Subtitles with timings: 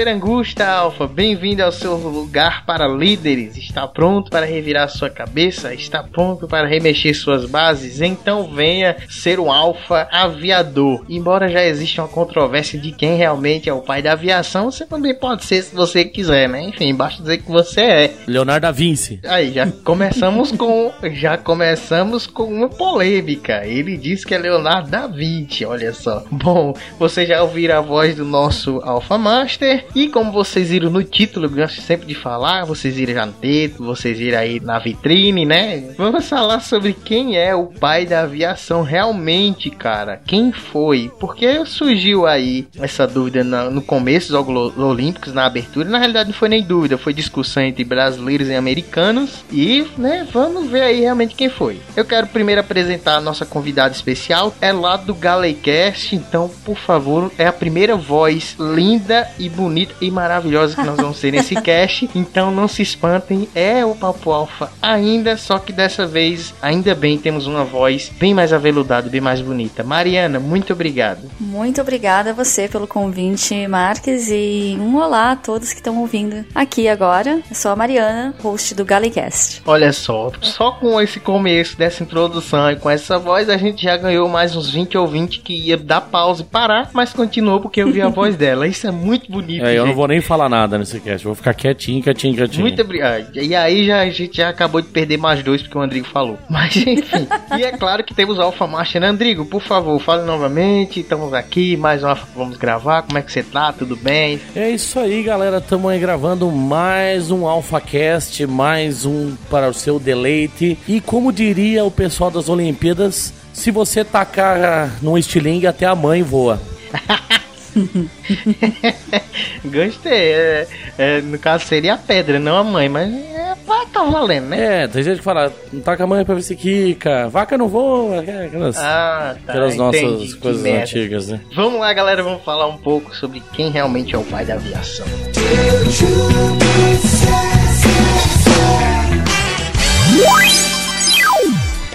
[0.00, 3.58] Perangusta Alfa, bem-vindo ao seu lugar para líderes.
[3.58, 5.74] Está pronto para revirar sua cabeça?
[5.74, 8.00] Está pronto para remexer suas bases?
[8.00, 11.04] Então venha ser um alfa aviador.
[11.06, 15.14] Embora já exista uma controvérsia de quem realmente é o pai da aviação, você também
[15.14, 16.62] pode ser se você quiser, né?
[16.62, 18.14] Enfim, basta dizer que você é.
[18.26, 19.20] Leonardo da Vinci.
[19.26, 23.66] Aí, já começamos com já começamos com uma polêmica.
[23.66, 26.24] Ele diz que é Leonardo da Vinci, olha só.
[26.30, 31.02] Bom, vocês já ouviram a voz do nosso Alpha Master e como vocês viram no
[31.02, 34.78] título, eu gosto sempre de falar, vocês viram já no título, vocês viram aí na
[34.78, 35.92] vitrine, né?
[35.96, 40.20] Vamos falar sobre quem é o pai da aviação realmente, cara.
[40.26, 41.10] Quem foi?
[41.18, 46.36] Porque surgiu aí essa dúvida no começo dos Jogos Olímpicos, na abertura, na realidade não
[46.36, 49.44] foi nem dúvida, foi discussão entre brasileiros e americanos.
[49.50, 51.80] E, né, vamos ver aí realmente quem foi.
[51.96, 57.32] Eu quero primeiro apresentar a nossa convidada especial, é lá do Galecast, então, por favor,
[57.36, 62.08] é a primeira voz linda e bonita e maravilhosa que nós vamos ter nesse cast.
[62.14, 67.18] Então não se espantem, é o Papo Alfa ainda, só que dessa vez, ainda bem,
[67.18, 69.82] temos uma voz bem mais aveludada, bem mais bonita.
[69.82, 71.30] Mariana, muito obrigado.
[71.38, 76.44] Muito obrigada a você pelo convite, Marques, e um olá a todos que estão ouvindo
[76.54, 77.40] aqui agora.
[77.48, 79.62] Eu sou a Mariana, host do Galecast.
[79.66, 83.96] Olha só, só com esse começo dessa introdução e com essa voz, a gente já
[83.96, 87.82] ganhou mais uns 20 ou 20 que ia dar pausa e parar, mas continuou porque
[87.82, 88.66] eu vi a voz dela.
[88.66, 89.64] Isso é muito bonito.
[89.64, 92.62] É, eu não vou nem falar nada nesse cast, vou ficar quietinho, quietinho, quietinho.
[92.62, 93.36] Muito obrigado.
[93.36, 96.38] E aí já, a gente já acabou de perder mais dois porque o Andrigo falou.
[96.48, 97.26] Mas enfim.
[97.58, 99.02] e é claro que temos o Alpha Master.
[99.02, 101.00] Andrigo, por favor, fale novamente.
[101.00, 103.02] Estamos aqui, mais uma vamos gravar.
[103.02, 103.72] Como é que você tá?
[103.72, 104.40] Tudo bem?
[104.54, 105.58] É isso aí, galera.
[105.58, 110.78] Estamos aí gravando mais um AlphaCast, mais um para o seu deleite.
[110.86, 116.22] E como diria o pessoal das Olimpíadas, se você tacar num estilingue, até a mãe
[116.22, 116.60] voa.
[119.64, 120.32] Gostei.
[120.32, 120.66] É,
[120.98, 123.54] é, no caso seria a pedra, não a mãe, mas é,
[123.92, 124.84] tá valendo, né?
[124.84, 127.68] É, tem gente que fala, não taca a mãe pra ver se quica, vaca não
[127.68, 129.52] voa, é, aquelas, Ah, tá.
[129.52, 130.36] aquelas nossas entendi.
[130.36, 130.82] Coisas merda.
[130.82, 131.40] antigas, né?
[131.54, 135.06] Vamos lá, galera, vamos falar um pouco sobre quem realmente é o pai da aviação.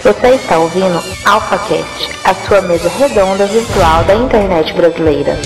[0.02, 5.36] Você está ouvindo AlphaCast, a sua mesa redonda virtual da internet brasileira.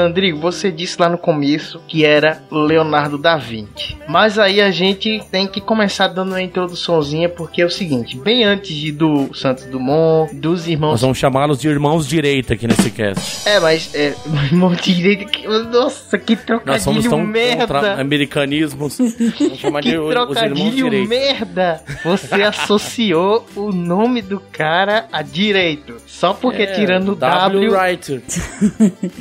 [0.00, 3.96] Andrigo, você disse lá no começo que era Leonardo da Vinci.
[4.08, 8.44] Mas aí a gente tem que começar dando uma introduçãozinha, porque é o seguinte: bem
[8.44, 11.00] antes de do Santos Dumont, dos Nós irmãos.
[11.00, 13.48] vamos chamá-los de irmãos direita aqui nesse cast.
[13.48, 14.14] É, mas é.
[14.50, 15.26] Irmão direito.
[15.30, 17.66] que- Nossa, que Nós somos trocadilho tão merda!
[17.74, 18.98] contra americanismos.
[18.98, 21.08] Vamos chamar Que de trocadilho direita.
[21.08, 21.82] merda!
[22.04, 25.96] Você associou o nome do cara a direito.
[26.06, 27.70] Só porque É, tirando o W.
[27.72, 28.22] Wright.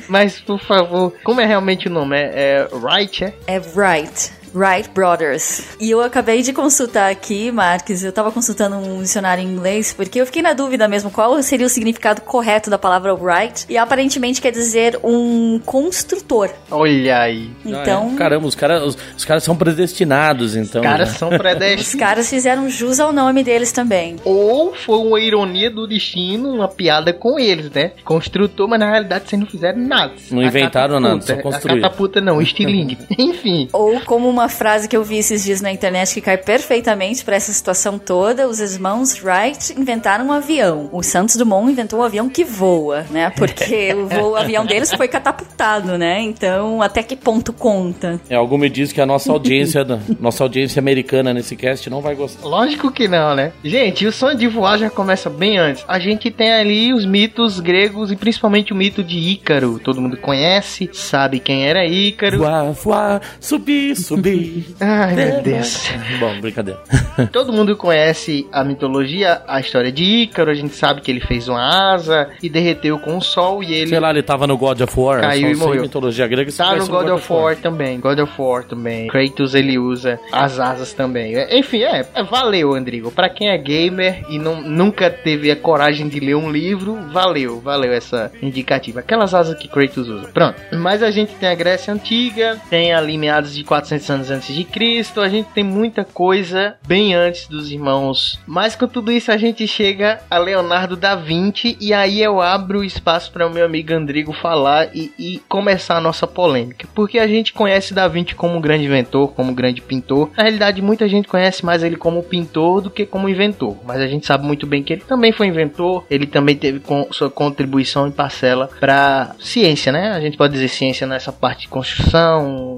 [0.07, 2.16] Mas, por favor, como é realmente o nome?
[2.16, 3.34] É, é Wright, é?
[3.47, 4.31] É Wright.
[4.54, 5.62] Wright Brothers.
[5.80, 10.20] E eu acabei de consultar aqui, Marques, eu tava consultando um dicionário em inglês, porque
[10.22, 14.42] eu fiquei na dúvida mesmo qual seria o significado correto da palavra Wright, e aparentemente
[14.42, 16.50] quer dizer um construtor.
[16.72, 17.50] Olha aí.
[17.66, 18.18] Então, Ah, é.
[18.18, 20.81] Caramba, os caras os, os caras são predestinados, então.
[20.81, 21.18] Os caras né?
[21.18, 21.96] são os predestinados.
[21.96, 24.16] caras fizeram jus ao nome deles também.
[24.24, 27.92] Ou foi uma ironia do destino, uma piada com eles, né?
[28.04, 30.13] Construtor, mas na realidade vocês não fizeram nada.
[30.31, 31.44] Não A inventaram nada, só catapulta.
[31.44, 31.80] construíram.
[31.80, 32.98] A catapulta não, estilingue.
[33.18, 33.68] Enfim.
[33.74, 37.36] Ou como uma frase que eu vi esses dias na internet que cai perfeitamente pra
[37.36, 40.88] essa situação toda, os irmãos Wright inventaram um avião.
[40.94, 43.31] O Santos Dumont inventou um avião que voa, né?
[43.36, 46.21] Porque o, voo, o avião deles foi catapultado, né?
[46.21, 48.21] Então, até que ponto conta?
[48.30, 52.01] É, algo me diz que a nossa audiência, da- nossa audiência americana nesse cast não
[52.01, 52.47] vai gostar.
[52.47, 53.51] Lógico que não, né?
[53.63, 55.83] Gente, o sonho de voar já começa bem antes.
[55.88, 59.80] A gente tem ali os mitos gregos e principalmente o mito de Ícaro.
[59.80, 62.38] Todo mundo conhece, sabe quem era Ícaro.
[62.39, 64.76] Voar, voar, subir, subir, believe.
[64.80, 65.90] Ai, meu Deus.
[66.20, 66.80] Bom, brincadeira.
[67.31, 70.50] Todo mundo conhece a mitologia, a história de Ícaro.
[70.50, 73.90] A gente sabe que ele fez uma asa e derreteu com o sol e ele
[73.90, 75.22] Sei lá, ele tava no God of War.
[75.22, 75.81] Caiu e morreu.
[75.81, 76.52] mitologia grega.
[76.52, 79.08] Tá no God of War também, God of War também.
[79.08, 81.36] Kratos ele usa as asas também.
[81.36, 83.12] É, Enfim, é, é, valeu, Andrigo.
[83.12, 87.60] Pra quem é gamer e não, nunca teve a coragem de ler um livro, valeu,
[87.60, 89.00] valeu essa indicativa.
[89.00, 90.28] Aquelas asas que Kratos usa.
[90.34, 90.56] Pronto.
[90.74, 94.63] Mas a gente tem a Grécia Antiga, tem ali meados de 400 anos antes de
[94.63, 98.39] Cristo, a gente tem muita coisa bem antes dos irmãos.
[98.45, 102.80] Mas com tudo isso a gente chega a Leonardo da Vinci e aí eu abro
[102.80, 106.88] o espaço para o meu amigo Andrigo falar e, e começar a nossa polêmica.
[106.94, 110.30] Porque a gente conhece Da Vinci como um grande inventor, como um grande pintor.
[110.36, 113.77] Na realidade, muita gente conhece mais ele como pintor do que como inventor.
[113.86, 116.81] Mas a gente sabe muito bem que ele também foi inventor, ele também teve
[117.12, 120.12] sua contribuição em parcela para ciência, né?
[120.12, 122.75] A gente pode dizer ciência nessa parte de construção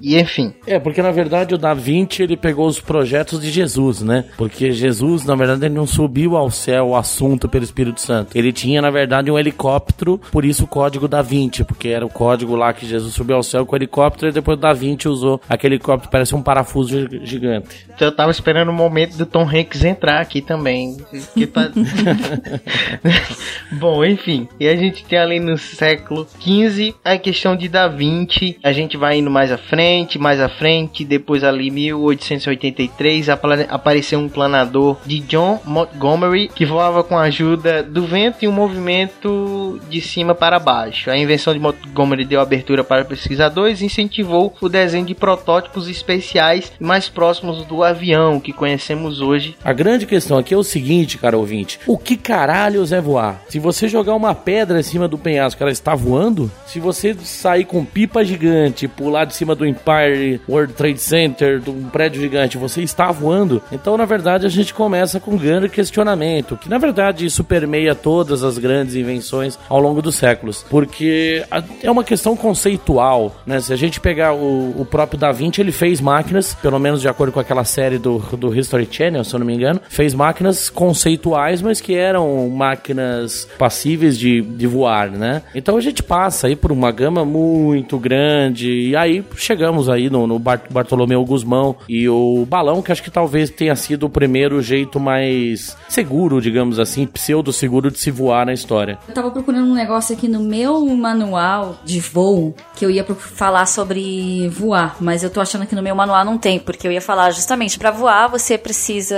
[0.00, 0.54] e enfim.
[0.66, 4.26] É, porque na verdade o Da Vinci ele pegou os projetos de Jesus, né?
[4.36, 8.36] Porque Jesus, na verdade, ele não subiu ao céu o assunto pelo Espírito Santo.
[8.36, 12.10] Ele tinha, na verdade, um helicóptero, por isso o código Da Vinci, porque era o
[12.10, 15.08] código lá que Jesus subiu ao céu com o helicóptero e depois o Da Vinci
[15.08, 17.86] usou aquele helicóptero, parece um parafuso gi- gigante.
[17.94, 20.96] Então eu tava esperando o momento do Tom Hanks entrar aqui também.
[21.34, 21.70] Que tá-
[23.72, 24.48] Bom, enfim.
[24.58, 28.58] E a gente tem ali no século XV a questão de Da Vinci.
[28.62, 30.73] A gente vai indo mais à frente, mais à frente.
[31.06, 37.82] Depois ali 1883 apla- apareceu um planador de John Montgomery que voava com a ajuda
[37.82, 41.10] do vento e um movimento de cima para baixo.
[41.10, 46.72] A invenção de Montgomery deu abertura para pesquisadores e incentivou o desenho de protótipos especiais
[46.80, 49.56] mais próximos do avião que conhecemos hoje.
[49.64, 53.42] A grande questão aqui é o seguinte, cara ouvinte: o que caralhos é voar?
[53.48, 56.50] Se você jogar uma pedra em cima do penhasco, ela está voando?
[56.66, 61.70] Se você sair com pipa gigante, pular de cima do Empire World Trade Center, de
[61.70, 63.62] um prédio gigante, você está voando?
[63.70, 67.94] Então, na verdade, a gente começa com um grande questionamento, que na verdade isso permeia
[67.94, 71.44] todas as grandes invenções ao longo dos séculos, porque
[71.82, 73.60] é uma questão conceitual, né?
[73.60, 77.08] Se a gente pegar o, o próprio Da Vinci, ele fez máquinas, pelo menos de
[77.08, 80.68] acordo com aquela série do, do History Channel, se eu não me engano, fez máquinas
[80.68, 85.42] conceituais, mas que eram máquinas passíveis de, de voar, né?
[85.54, 90.26] Então a gente passa aí por uma gama muito grande, e aí chegamos aí no,
[90.26, 90.38] no
[90.70, 95.76] Bartolomeu Guzmão e o balão, que acho que talvez tenha sido o primeiro jeito mais
[95.88, 98.98] seguro, digamos assim, pseudo-seguro de se voar na história.
[99.08, 103.66] Eu tava procurando um negócio aqui no meu manual de voo que eu ia falar
[103.66, 107.00] sobre voar, mas eu tô achando que no meu manual não tem, porque eu ia
[107.00, 109.16] falar justamente pra voar você precisa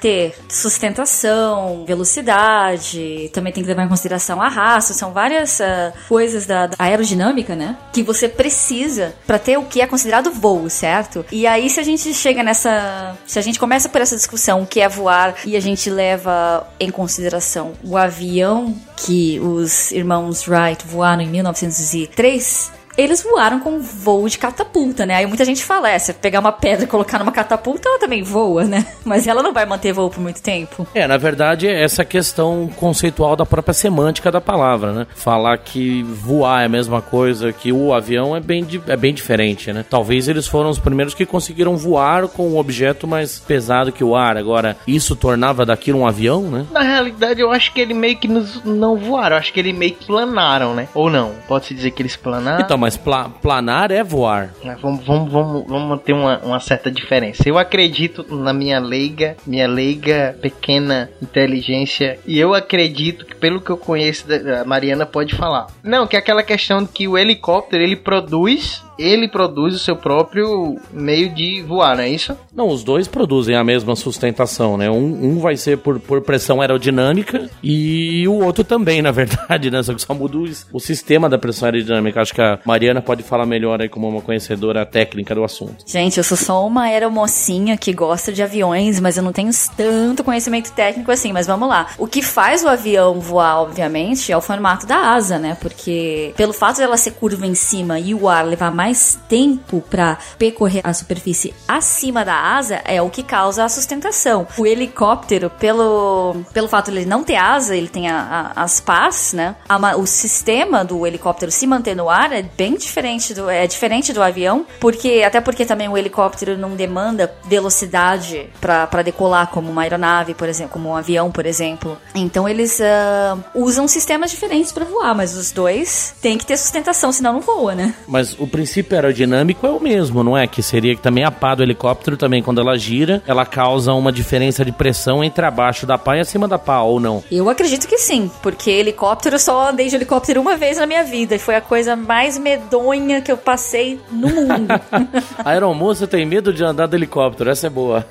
[0.00, 6.66] ter sustentação, velocidade, também tem que levar em consideração arrasto, são várias ah, coisas da,
[6.66, 7.76] da aerodinâmica, né?
[7.92, 11.24] Que você precisa pra ter o que é considerado voo, certo?
[11.30, 14.66] E aí se a gente chega nessa, se a gente começa por essa discussão o
[14.66, 20.86] que é voar e a gente leva em consideração o avião que os irmãos Wright
[20.86, 25.16] voaram em 1903, eles voaram com voo de catapulta, né?
[25.16, 28.22] Aí muita gente fala, é, se pegar uma pedra e colocar numa catapulta, ela também
[28.22, 28.86] voa, né?
[29.04, 30.86] Mas ela não vai manter voo por muito tempo.
[30.94, 35.06] É, na verdade, é essa questão conceitual da própria semântica da palavra, né?
[35.14, 39.72] Falar que voar é a mesma coisa que o avião é bem, é bem diferente,
[39.72, 39.84] né?
[39.88, 44.14] Talvez eles foram os primeiros que conseguiram voar com um objeto mais pesado que o
[44.14, 44.36] ar.
[44.36, 46.66] Agora, isso tornava daquilo um avião, né?
[46.70, 49.72] Na realidade, eu acho que ele meio que nos, não voaram, eu acho que ele
[49.72, 50.88] meio que planaram, né?
[50.94, 51.32] Ou não?
[51.48, 52.64] Pode-se dizer que eles planaram?
[52.64, 54.52] Então, mas pla- planar é voar.
[54.64, 57.44] Mas Vamos, vamos, vamos, vamos ter uma, uma certa diferença.
[57.48, 63.70] Eu acredito na minha leiga, minha leiga pequena inteligência, e eu acredito que, pelo que
[63.70, 64.26] eu conheço,
[64.60, 65.68] a Mariana pode falar.
[65.82, 69.96] Não, que é aquela questão de que o helicóptero ele produz, ele produz o seu
[69.96, 72.36] próprio meio de voar, não é isso?
[72.54, 74.90] Não, os dois produzem a mesma sustentação, né?
[74.90, 79.82] Um, um vai ser por, por pressão aerodinâmica e o outro também, na verdade, né?
[79.82, 82.20] Só que só muda o, o sistema da pressão aerodinâmica.
[82.20, 85.84] Acho que a Mariana pode falar melhor aí como uma conhecedora técnica do assunto.
[85.86, 90.24] Gente, eu sou só uma aeromocinha que gosta de aviões, mas eu não tenho tanto
[90.24, 91.32] conhecimento técnico assim.
[91.32, 91.88] Mas vamos lá.
[91.98, 95.56] O que faz o avião voar, obviamente, é o formato da asa, né?
[95.60, 98.81] Porque pelo fato dela ser curva em cima e o ar levar mais
[99.28, 104.46] tempo pra percorrer a superfície acima da asa, é o que causa a sustentação.
[104.58, 108.80] O helicóptero, pelo, pelo fato de ele não ter asa, ele tem a- a- as
[108.80, 109.54] pás, né?
[109.68, 114.12] A o sistema do helicóptero se manter no ar é bem diferente do, é diferente
[114.12, 119.82] do avião, porque até porque também o helicóptero não demanda velocidade pra decolar como uma
[119.82, 121.98] aeronave, por exemplo, como um avião, por exemplo.
[122.14, 127.12] Então eles ah, usam sistemas diferentes pra voar, mas os dois têm que ter sustentação,
[127.12, 127.94] senão não voa, né?
[128.06, 130.46] Mas o princípio princípio aerodinâmico é o mesmo, não é?
[130.46, 134.10] Que seria que também a pá do helicóptero também, quando ela gira, ela causa uma
[134.10, 137.22] diferença de pressão entre abaixo da pá e acima da pá, ou não?
[137.30, 141.04] Eu acredito que sim, porque helicóptero eu só andei de helicóptero uma vez na minha
[141.04, 144.68] vida e foi a coisa mais medonha que eu passei no mundo.
[145.44, 148.06] a aeromoça tem medo de andar de helicóptero, essa é boa.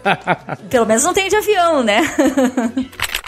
[0.70, 2.02] Pelo menos não tem de avião, né?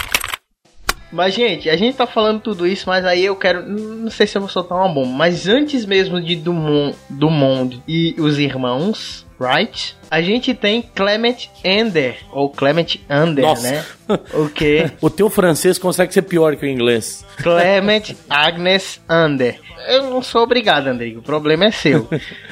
[1.13, 3.63] Mas, gente, a gente tá falando tudo isso, mas aí eu quero.
[3.69, 8.15] Não sei se eu vou soltar uma bomba, mas antes mesmo de Dumont, Dumont e
[8.17, 13.71] os irmãos Wright, a gente tem Clement Ender, ou Clement Ander, Nossa.
[13.71, 13.83] né?
[14.31, 14.91] O que?
[15.01, 17.25] o teu francês consegue ser pior que o inglês.
[17.37, 19.59] Clement Agnes Ander.
[19.87, 22.07] Eu não sou obrigado, Andrigo, o problema é seu,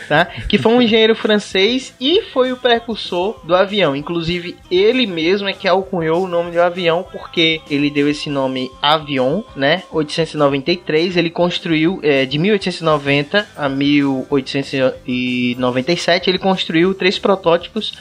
[0.10, 0.26] tá?
[0.50, 3.96] Que foi um engenheiro francês e foi o precursor do avião.
[3.96, 8.70] Inclusive, ele mesmo é que alcunhou o nome do avião, porque ele deu esse nome
[8.82, 9.84] Avion, né?
[9.92, 17.51] 893, ele construiu é, de 1890 a 1897, ele construiu três protótipos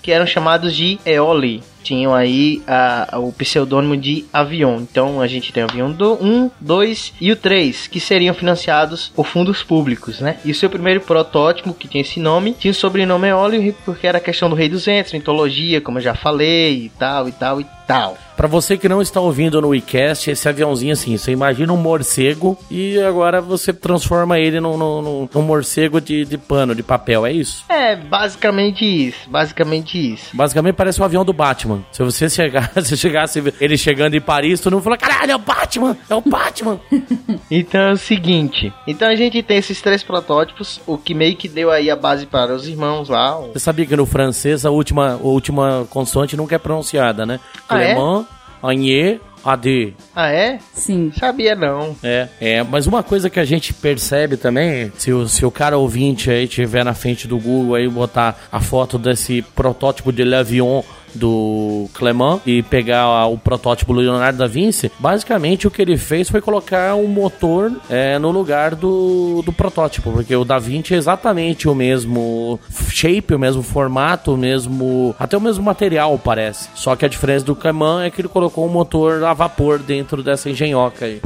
[0.02, 4.81] que eram chamados de Eoli tinham aí a, o pseudônimo de Avion.
[4.81, 9.13] Então a gente tem o Avion do 1, 2 e o 3, que seriam financiados
[9.15, 10.39] por fundos públicos, né?
[10.45, 14.19] E o seu primeiro protótipo, que tinha esse nome, tinha o sobrenome Eólio, porque era
[14.19, 17.61] a questão do Rei dos Ventos, mitologia, como eu já falei, e tal, e tal,
[17.61, 18.17] e tal.
[18.41, 22.57] Para você que não está ouvindo no WeCast, esse aviãozinho assim, você imagina um morcego
[22.71, 27.33] e agora você transforma ele num, num, num morcego de, de pano, de papel, é
[27.33, 27.65] isso?
[27.69, 30.35] É, basicamente isso, basicamente isso.
[30.35, 31.70] Basicamente parece um avião do Batman.
[31.93, 35.39] Se você chegar, se chegasse ele chegando em Paris, tu não fala, caralho, é o
[35.39, 36.81] Batman, é o Batman.
[37.50, 41.49] então é o seguinte, então a gente tem esses três protótipos, o que meio que
[41.49, 43.37] deu aí a base para os irmãos lá.
[43.53, 47.41] Você sabia que no francês a última, a última consoante nunca é pronunciada, né?
[47.69, 48.27] Ah, Clément,
[48.62, 48.67] é?
[48.67, 49.95] Anhê, AD.
[50.15, 50.59] Ah, é?
[50.73, 51.12] Sim.
[51.19, 51.97] Sabia não.
[52.03, 55.79] É, é, mas uma coisa que a gente percebe também, se o, se o cara
[55.79, 60.83] ouvinte aí tiver na frente do Google aí botar a foto desse protótipo de L'Avion
[61.14, 66.29] do Clement e pegar o protótipo do Leonardo da Vinci, basicamente o que ele fez
[66.29, 70.97] foi colocar um motor é, no lugar do, do protótipo, porque o da Vinci é
[70.97, 72.59] exatamente o mesmo
[72.90, 76.69] shape, o mesmo formato, o mesmo até o mesmo material parece.
[76.75, 80.23] Só que a diferença do Clement é que ele colocou um motor a vapor dentro
[80.23, 81.21] dessa engenhoca aí.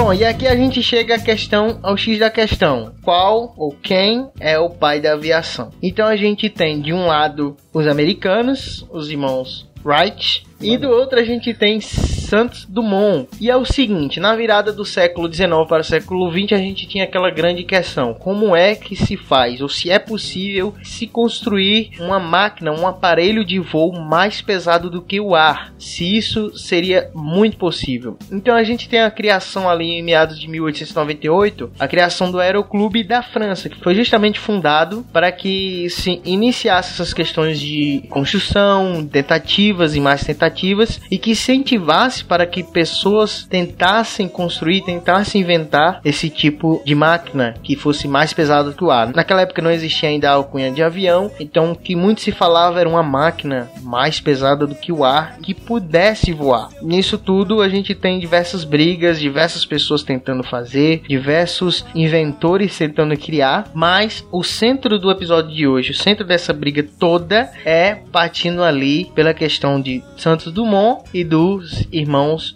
[0.00, 2.94] Bom, e aqui a gente chega à questão, ao X da questão.
[3.02, 5.70] Qual ou quem é o pai da aviação?
[5.82, 11.18] Então a gente tem de um lado os americanos, os irmãos Wright, e do outro
[11.18, 11.80] a gente tem
[12.28, 13.26] Santos Dumont.
[13.40, 16.86] E é o seguinte, na virada do século XIX para o século XX a gente
[16.86, 21.92] tinha aquela grande questão: como é que se faz ou se é possível se construir
[21.98, 25.72] uma máquina, um aparelho de voo mais pesado do que o ar?
[25.78, 28.18] Se isso seria muito possível.
[28.30, 33.04] Então a gente tem a criação ali em meados de 1898, a criação do Aeroclube
[33.04, 39.94] da França, que foi justamente fundado para que se iniciasse essas questões de construção, tentativas
[39.94, 46.82] e mais tentativas e que incentivasse para que pessoas tentassem construir, tentassem inventar esse tipo
[46.84, 49.12] de máquina que fosse mais pesado que o ar.
[49.14, 52.80] Naquela época não existia ainda a alcunha de avião, então o que muito se falava
[52.80, 56.70] era uma máquina mais pesada do que o ar que pudesse voar.
[56.82, 63.70] Nisso tudo a gente tem diversas brigas, diversas pessoas tentando fazer, diversos inventores tentando criar,
[63.74, 69.06] mas o centro do episódio de hoje, o centro dessa briga toda é partindo ali
[69.14, 72.07] pela questão de Santos Dumont e dos irmãos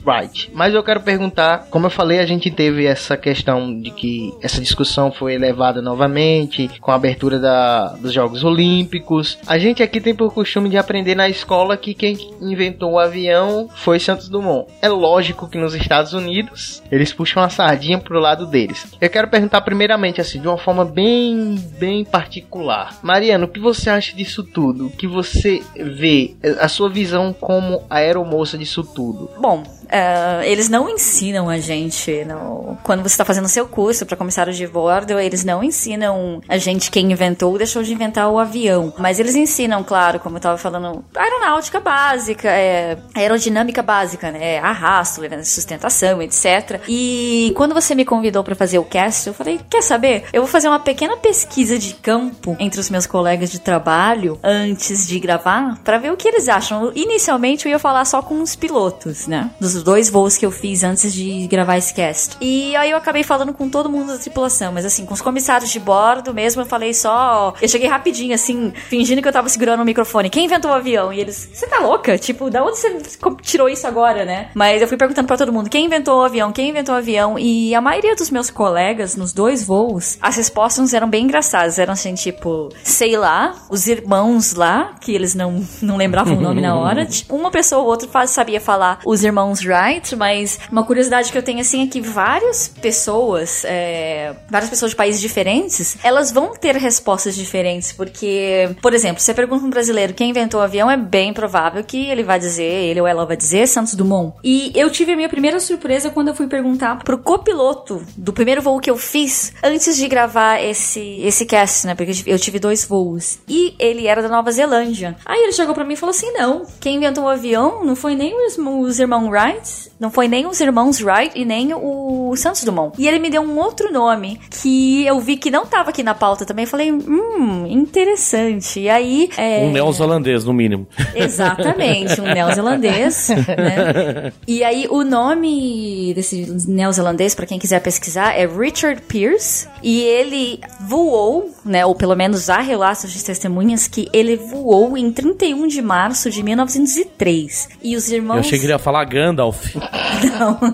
[0.04, 0.50] Wright.
[0.54, 4.60] Mas eu quero perguntar, como eu falei, a gente teve essa questão de que essa
[4.60, 9.38] discussão foi elevada novamente com a abertura da, dos Jogos Olímpicos.
[9.46, 13.68] A gente aqui tem por costume de aprender na escola que quem inventou o avião
[13.74, 14.70] foi Santos Dumont.
[14.80, 18.86] É lógico que nos Estados Unidos eles puxam a sardinha pro lado deles.
[19.00, 22.98] Eu quero perguntar primeiramente assim, de uma forma bem, bem particular.
[23.02, 24.86] Mariano, o que você acha disso tudo?
[24.86, 29.30] O que você vê, a sua visão como aeromoça disso tudo?
[29.42, 34.16] Bom, Uh, eles não ensinam a gente, no, quando você está fazendo seu curso para
[34.16, 38.38] comissário de bordo, eles não ensinam a gente quem inventou ou deixou de inventar o
[38.38, 38.94] avião.
[38.98, 44.58] Mas eles ensinam, claro, como eu estava falando, aeronáutica básica, é, aerodinâmica básica, né?
[44.60, 46.80] Arrasto, sustentação, etc.
[46.88, 50.24] E quando você me convidou para fazer o cast, eu falei: quer saber?
[50.32, 55.06] Eu vou fazer uma pequena pesquisa de campo entre os meus colegas de trabalho antes
[55.06, 56.90] de gravar para ver o que eles acham.
[56.94, 59.31] Inicialmente eu ia falar só com os pilotos, né?
[59.60, 62.36] Dos dos dois voos que eu fiz antes de gravar esse cast.
[62.40, 65.70] E aí eu acabei falando com todo mundo da tripulação, mas assim, com os comissários
[65.70, 67.54] de bordo mesmo, eu falei só.
[67.60, 70.30] Eu cheguei rapidinho, assim, fingindo que eu tava segurando o microfone.
[70.30, 71.12] Quem inventou o avião?
[71.12, 72.16] E eles, você tá louca?
[72.18, 72.98] Tipo, da onde você
[73.42, 74.50] tirou isso agora, né?
[74.54, 76.52] Mas eu fui perguntando pra todo mundo: quem inventou o avião?
[76.52, 77.38] Quem inventou o avião?
[77.38, 81.78] E a maioria dos meus colegas, nos dois voos, as respostas eram bem engraçadas.
[81.78, 86.60] Eram assim, tipo, sei lá, os irmãos lá, que eles não, não lembravam o nome
[86.60, 87.06] na hora.
[87.28, 91.60] Uma pessoa ou outra sabia falar os irmãos Wright, mas uma curiosidade que eu tenho
[91.60, 97.34] assim é que várias pessoas, é, várias pessoas de países diferentes, elas vão ter respostas
[97.34, 101.32] diferentes, porque, por exemplo, se você pergunta um brasileiro quem inventou o avião, é bem
[101.32, 104.34] provável que ele vai dizer, ele ou ela vai dizer Santos Dumont.
[104.42, 108.62] E eu tive a minha primeira surpresa quando eu fui perguntar pro copiloto do primeiro
[108.62, 111.94] voo que eu fiz antes de gravar esse, esse cast, né?
[111.94, 113.38] Porque eu tive dois voos.
[113.48, 115.16] E ele era da Nova Zelândia.
[115.24, 118.14] Aí ele chegou para mim e falou assim: não, quem inventou o avião não foi
[118.14, 122.64] nem os, os irmãos Wright, não foi nem os irmãos Wright e nem o Santos
[122.64, 123.00] Dumont.
[123.00, 126.12] E ele me deu um outro nome que eu vi que não tava aqui na
[126.12, 126.66] pauta também.
[126.66, 128.80] Falei, hum, interessante.
[128.80, 129.30] E aí.
[129.36, 129.64] É...
[129.64, 130.88] Um neozelandês, no mínimo.
[131.14, 133.28] Exatamente, um neozelandês.
[133.46, 134.32] né?
[134.44, 139.68] E aí o nome desse neozelandês, para quem quiser pesquisar, é Richard Pierce.
[139.84, 141.86] E ele voou, né?
[141.86, 146.42] Ou pelo menos há relatos de testemunhas que ele voou em 31 de março de
[146.42, 147.68] 1903.
[147.80, 148.38] E os irmãos.
[148.38, 149.76] Eu achei que ele ia falar Gandalf.
[149.92, 150.58] Não.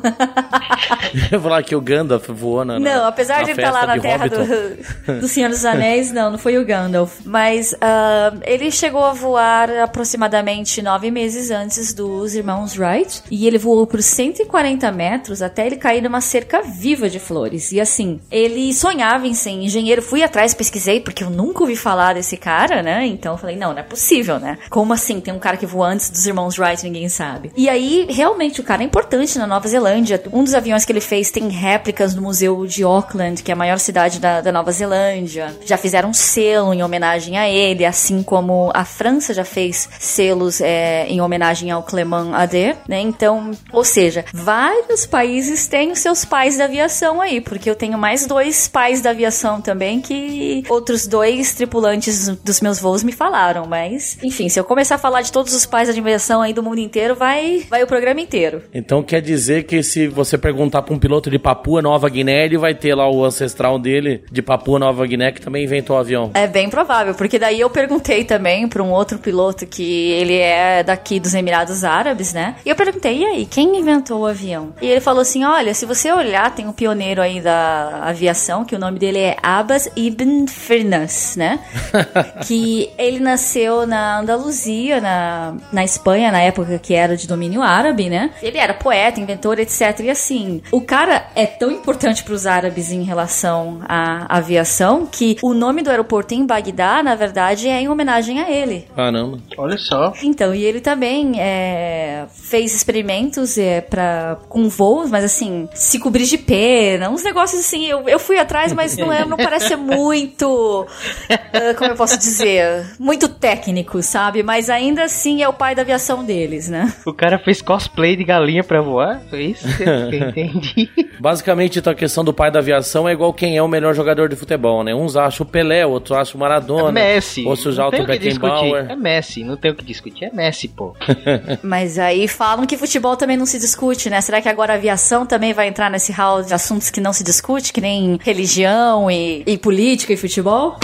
[1.30, 2.78] eu ia falar que o Gandalf voou na.
[2.78, 6.12] Não, apesar na de ele estar tá lá na terra do, do Senhor dos Anéis,
[6.12, 7.20] não, não foi o Gandalf.
[7.24, 13.22] Mas uh, ele chegou a voar aproximadamente nove meses antes dos irmãos Wright.
[13.30, 17.72] E ele voou por 140 metros até ele cair numa cerca viva de flores.
[17.72, 20.00] E assim, ele sonhava em ser engenheiro.
[20.00, 23.04] Fui atrás, pesquisei, porque eu nunca ouvi falar desse cara, né?
[23.06, 24.58] Então eu falei, não, não é possível, né?
[24.70, 25.20] Como assim?
[25.20, 27.50] Tem um cara que voa antes dos irmãos Wright, ninguém sabe.
[27.56, 29.07] E aí, realmente, o cara é importante
[29.38, 30.22] na Nova Zelândia.
[30.32, 33.56] Um dos aviões que ele fez tem réplicas no Museu de Auckland, que é a
[33.56, 35.54] maior cidade da, da Nova Zelândia.
[35.64, 40.60] Já fizeram um selo em homenagem a ele, assim como a França já fez selos
[40.60, 43.00] é, em homenagem ao Clément Ader, né?
[43.00, 47.98] Então, ou seja, vários países têm os seus pais da aviação aí, porque eu tenho
[47.98, 53.66] mais dois pais da aviação também que outros dois tripulantes dos meus voos me falaram,
[53.66, 56.62] mas enfim, se eu começar a falar de todos os pais da aviação aí do
[56.62, 58.62] mundo inteiro, vai vai o programa inteiro.
[58.72, 62.56] Então quer dizer que se você perguntar para um piloto de Papua Nova Guiné, ele
[62.56, 66.30] vai ter lá o ancestral dele de Papua Nova Guiné que também inventou o avião.
[66.34, 70.82] É bem provável, porque daí eu perguntei também para um outro piloto que ele é
[70.82, 72.56] daqui dos Emirados Árabes, né?
[72.64, 74.72] E eu perguntei, e aí, quem inventou o avião?
[74.80, 78.74] E ele falou assim: olha, se você olhar, tem um pioneiro aí da aviação, que
[78.74, 81.60] o nome dele é Abbas Ibn Firnas, né?
[82.46, 88.08] que ele nasceu na Andaluzia, na, na Espanha, na época que era de domínio árabe,
[88.08, 88.30] né?
[88.42, 90.00] Ele era poeta, inventor, etc.
[90.00, 95.36] E assim, o cara é tão importante para os árabes em relação à aviação que
[95.42, 98.86] o nome do aeroporto em Bagdá, na verdade, é em homenagem a ele.
[98.94, 99.38] Caramba.
[99.56, 100.12] Olha só.
[100.22, 106.24] Então, e ele também é, fez experimentos é, pra, com voos, mas assim, se cobrir
[106.24, 107.86] de pena, uns negócios assim.
[107.86, 110.82] Eu, eu fui atrás, mas não, é, não parece ser muito.
[110.82, 112.86] Uh, como eu posso dizer?
[112.98, 114.42] Muito técnico, sabe?
[114.42, 116.92] Mas ainda assim é o pai da aviação deles, né?
[117.04, 119.20] O cara fez cosplay de galinha pra voar?
[119.28, 120.88] Foi isso que eu entendi.
[121.18, 124.28] Basicamente, então, a questão do pai da aviação é igual quem é o melhor jogador
[124.28, 124.94] de futebol, né?
[124.94, 127.00] Uns acham o Pelé, outros acham o Maradona.
[127.00, 127.44] É Messi.
[127.44, 128.86] Outros já o Beckenbauer.
[128.88, 130.26] É Messi, não tem o que discutir.
[130.26, 130.94] É Messi, pô.
[131.62, 134.20] Mas aí falam que futebol também não se discute, né?
[134.20, 137.24] Será que agora a aviação também vai entrar nesse hall de assuntos que não se
[137.24, 140.76] discute, que nem religião e, e política e futebol?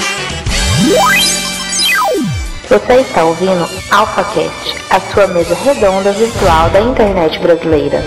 [2.69, 8.03] Você está ouvindo AlphaCast, a sua mesa redonda virtual da internet brasileira.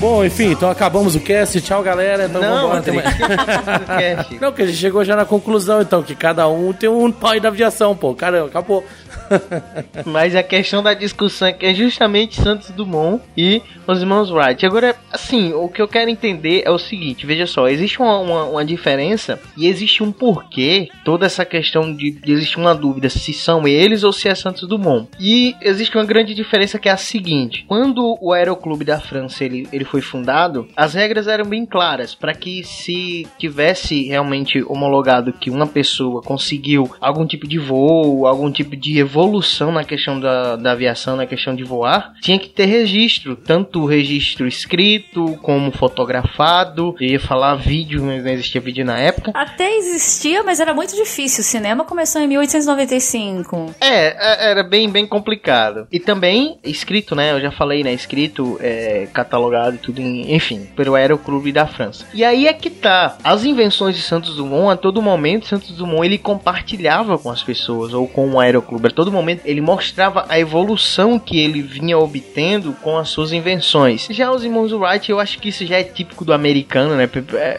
[0.00, 1.60] Bom, enfim, então acabamos o cast.
[1.60, 2.24] Tchau, galera.
[2.24, 4.38] Então, não, vambora, tem tem...
[4.40, 7.38] não, porque a gente chegou já na conclusão, então, que cada um tem um pai
[7.38, 8.14] da aviação, pô.
[8.14, 8.84] Caramba, acabou.
[10.04, 14.64] Mas a questão da discussão é é justamente Santos Dumont e os irmãos Wright.
[14.64, 18.44] Agora, assim, o que eu quero entender é o seguinte: veja só, existe uma, uma,
[18.44, 23.32] uma diferença e existe um porquê toda essa questão de, de existe uma dúvida se
[23.32, 25.08] são eles ou se é Santos Dumont.
[25.20, 29.68] E existe uma grande diferença que é a seguinte: quando o Aeroclube da França ele,
[29.72, 35.50] ele foi fundado, as regras eram bem claras para que se tivesse realmente homologado que
[35.50, 40.54] uma pessoa conseguiu algum tipo de voo, algum tipo de evolução evolução na questão da,
[40.54, 46.94] da aviação, na questão de voar, tinha que ter registro, tanto registro escrito como fotografado.
[47.00, 49.32] Eu ia falar vídeo, mas não existia vídeo na época.
[49.34, 51.40] Até existia, mas era muito difícil.
[51.40, 53.74] O cinema começou em 1895.
[53.80, 55.88] É, é, era bem, bem complicado.
[55.90, 57.32] E também escrito, né?
[57.32, 57.92] Eu já falei, né?
[57.92, 62.06] Escrito, é, catalogado e tudo, em, enfim, pelo Aeroclube da França.
[62.14, 63.18] E aí é que tá.
[63.24, 67.92] As invenções de Santos Dumont, a todo momento, Santos Dumont ele compartilhava com as pessoas,
[67.92, 68.88] ou com o Aeroclube.
[68.88, 74.06] A todo momento ele mostrava a evolução que ele vinha obtendo com as suas invenções.
[74.10, 77.08] Já os irmãos Wright, eu acho que isso já é típico do americano, né?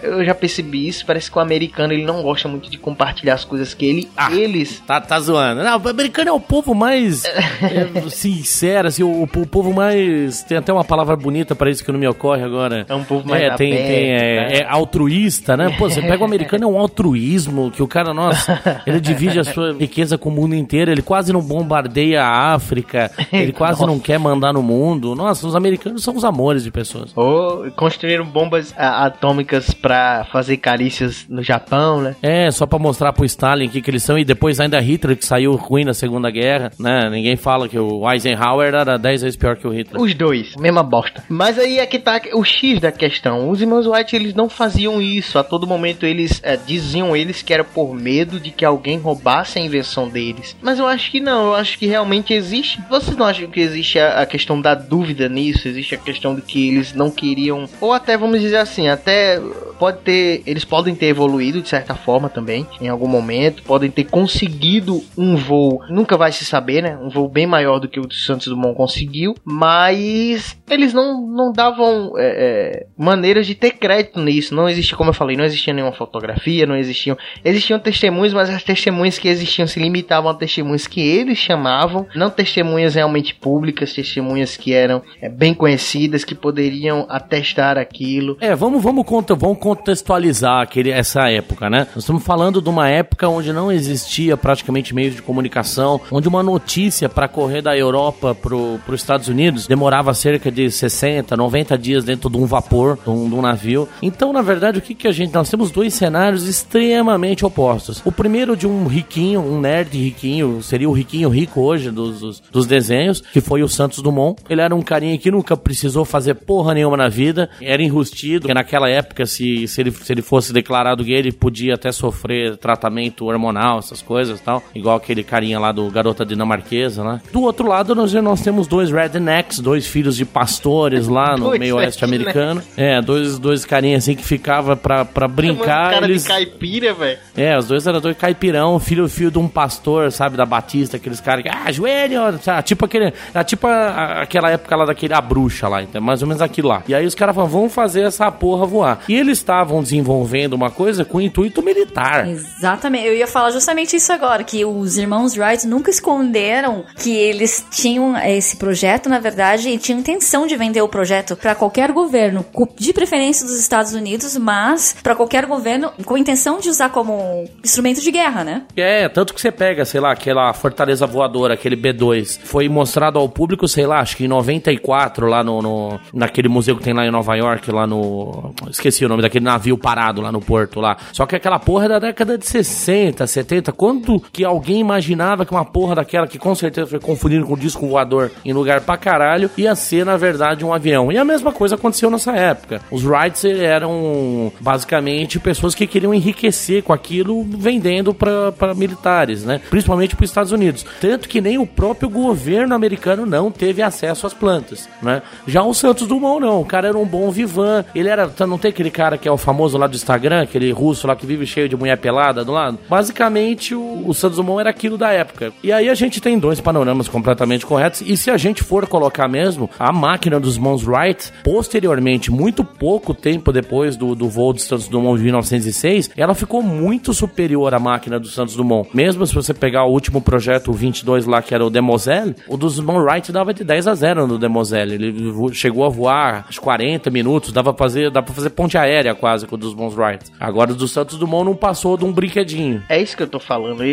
[0.02, 1.06] Eu já percebi isso.
[1.06, 4.32] Parece que o americano ele não gosta muito de compartilhar as coisas que ele, ah,
[4.32, 4.82] eles.
[4.86, 5.64] Tá, tá zoando.
[5.64, 10.44] Não, o americano é o povo mais é, sincero, assim, o, o, povo mais.
[10.44, 12.86] Tem até uma palavra bonita para isso que não me ocorre agora.
[12.88, 13.44] É um povo mais.
[13.44, 14.58] É, tem, tem é, né?
[14.58, 15.76] é, altruísta, né?
[15.78, 19.44] Pô, você pega o americano, é um altruísmo, que o cara, nossa, ele divide a
[19.44, 24.00] sua riqueza com o mundo inteiro, ele quase não bombardeia a África, ele quase não
[24.00, 25.16] quer mandar no mundo.
[25.16, 27.12] Nossa, os americanos são os amores de pessoas.
[27.16, 32.16] Ou construíram bombas atômicas para fazer carícias no Japão, né?
[32.22, 35.18] É, só para mostrar pro Stalin o que, que eles são, e depois ainda Hitler,
[35.18, 37.10] que saiu ruim na Segunda Guerra, né?
[37.10, 40.02] Ninguém fala que o Eisenhower era 10 vezes pior que o Hitler.
[40.02, 41.24] Os dois, mesma bosta.
[41.30, 43.50] Mas aí é que tá o X da questão.
[43.50, 45.38] Os irmãos White, eles não faziam isso.
[45.38, 49.60] A todo momento eles é, diziam eles que era por medo de que alguém roubasse
[49.60, 50.56] a invenção deles.
[50.62, 52.82] Mas eu acho que não, eu acho que realmente existe.
[52.90, 55.68] Vocês não acham que existe a, a questão da dúvida nisso?
[55.68, 59.40] Existe a questão de que eles não queriam, ou até vamos dizer assim, até
[59.80, 64.04] pode ter, eles podem ter evoluído de certa forma também, em algum momento, podem ter
[64.06, 66.98] conseguido um voo, nunca vai se saber, né?
[66.98, 71.52] Um voo bem maior do que o do Santos Dumont conseguiu, mas eles não, não
[71.52, 74.54] davam é, é, maneiras de ter crédito nisso.
[74.54, 77.18] Não existia, como eu falei, não existia nenhuma fotografia, não existiam.
[77.44, 82.30] Existiam testemunhas, mas as testemunhas que existiam se limitavam a testemunhas que eles chamavam, não
[82.30, 88.38] testemunhas realmente públicas, testemunhas que eram é, bem conhecidas, que poderiam atestar aquilo.
[88.40, 91.88] É, vamos, vamos, conta, vamos contextualizar aquele, essa época, né?
[91.96, 96.44] Nós estamos falando de uma época onde não existia praticamente meios de comunicação, onde uma
[96.44, 102.04] notícia para correr da Europa para os Estados Unidos demorava cerca de 60, 90 dias
[102.04, 103.88] dentro de um vapor, de um, de um navio.
[104.02, 105.34] Então, na verdade, o que, que a gente.
[105.34, 108.02] Nós temos dois cenários extremamente opostos.
[108.06, 112.44] O primeiro de um riquinho, um nerd riquinho, seria o riquinho rico hoje dos, dos,
[112.52, 114.42] dos desenhos, que foi o Santos Dumont.
[114.50, 118.54] Ele era um carinha que nunca precisou fazer porra nenhuma na vida, era enrustido, porque
[118.54, 123.26] naquela época, se, se, ele, se ele fosse declarado gay, ele podia até sofrer tratamento
[123.26, 127.22] hormonal, essas coisas e tal, igual aquele carinha lá do Garota Dinamarquesa, né?
[127.32, 131.76] Do outro lado, nós, nós temos dois rednecks, dois filhos de pastores lá no meio
[131.78, 132.62] oeste americano.
[132.78, 135.92] É, dois, dois carinhas assim que ficava pra, pra brincar.
[135.92, 136.24] cara eles...
[136.24, 137.20] de caipira, velho.
[137.36, 141.20] É, os dois eram dois caipirão, filho filho de um pastor, sabe, da Batista, aqueles
[141.20, 142.22] caras que, ah, joelho,
[142.64, 146.22] tipo aquele, ah, tipo a, a, aquela época lá daquele, a bruxa lá, então, mais
[146.22, 146.84] ou menos aquilo lá.
[146.88, 149.00] E aí os caras falaram, vamos fazer essa porra voar.
[149.08, 152.28] E eles estavam desenvolvendo uma coisa com intuito militar.
[152.28, 157.66] Exatamente, eu ia falar justamente isso agora, que os irmãos Wright nunca esconderam que eles
[157.72, 162.46] tinham esse projeto, na verdade, e tinham intenção de vender o projeto para qualquer governo,
[162.78, 167.46] de preferência dos Estados Unidos, mas para qualquer governo com a intenção de usar como
[167.64, 168.64] instrumento de guerra, né?
[168.76, 173.28] É, tanto que você pega, sei lá, aquela fortaleza voadora, aquele B2, foi mostrado ao
[173.30, 177.06] público, sei lá, acho que em 94, lá no, no naquele museu que tem lá
[177.06, 178.54] em Nova York, lá no.
[178.70, 180.98] Esqueci o nome daquele navio parado lá no porto lá.
[181.14, 183.72] Só que aquela porra é da década de 60, 70.
[183.72, 187.88] Quando que alguém imaginava que uma porra daquela, que com certeza foi confundido com disco
[187.88, 191.12] voador em lugar pra caralho, ia ser, na verdade, um avião.
[191.12, 192.82] E a mesma coisa aconteceu nessa época.
[192.92, 199.62] Os Wrights eram basicamente pessoas que queriam enriquecer com aquilo, vendendo para militares, né?
[199.70, 200.69] Principalmente para os Estados Unidos.
[201.00, 205.22] Tanto que nem o próprio governo americano não teve acesso às plantas, né?
[205.48, 206.62] Já o Santos Dumont não.
[206.62, 207.86] O cara era um bom vivan.
[207.94, 208.30] Ele era.
[208.48, 211.26] Não tem aquele cara que é o famoso lá do Instagram, aquele russo lá que
[211.26, 212.80] vive cheio de mulher pelada do lado?
[212.90, 215.52] Basicamente, o, o Santos Dumont era aquilo da época.
[215.64, 218.02] E aí a gente tem dois panoramas completamente corretos.
[218.02, 223.14] E se a gente for colocar mesmo, a máquina dos Mons Wright, posteriormente, muito pouco
[223.14, 227.80] tempo depois do, do voo do Santos Dumont de 1906, ela ficou muito superior à
[227.80, 228.90] máquina do Santos Dumont.
[228.94, 232.58] Mesmo se você pegar o último projeto, o 22 lá, que era o Demoselle, o
[232.58, 234.96] dos Mons Wright dava de 10 a 0 no Demoselle.
[234.96, 239.16] Ele chegou a voar uns 40 minutos, dava pra fazer, dava pra fazer ponte aérea
[239.16, 240.26] quase com o dos Mons Wright.
[240.40, 242.84] Agora o do Santos Dumont não passou de um brinquedinho.
[242.90, 243.84] É isso que eu tô falando.